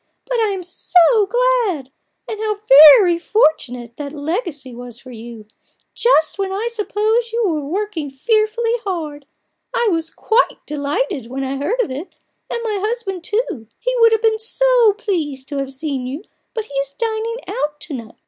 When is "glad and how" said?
1.27-2.59